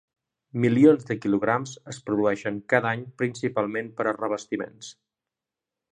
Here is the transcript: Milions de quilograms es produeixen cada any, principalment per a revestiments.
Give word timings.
Milions 0.61 1.03
de 1.09 1.17
quilograms 1.25 1.75
es 1.93 2.01
produeixen 2.09 2.57
cada 2.75 2.91
any, 2.95 3.03
principalment 3.23 3.95
per 4.01 4.11
a 4.13 4.15
revestiments. 4.21 4.91